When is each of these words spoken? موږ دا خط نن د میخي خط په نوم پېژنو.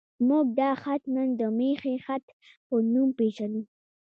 موږ 0.27 0.45
دا 0.59 0.71
خط 0.81 1.01
نن 1.15 1.29
د 1.39 1.41
میخي 1.57 1.95
خط 2.05 2.25
په 2.67 2.75
نوم 2.93 3.09
پېژنو. 3.17 3.61